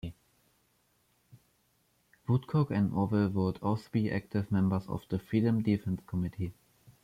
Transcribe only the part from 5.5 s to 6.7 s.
Defence Committee.